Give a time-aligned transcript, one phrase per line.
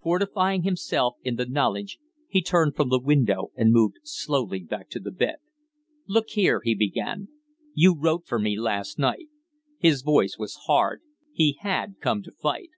[0.00, 1.98] Fortifying himself in the knowledge,
[2.28, 5.38] he turned from the window and moved slowly back to the bed.
[6.06, 7.26] "Look here," he began,
[7.74, 9.26] "you wrote for me last night"
[9.80, 11.00] His voice was hard;
[11.32, 12.70] he had come to fight.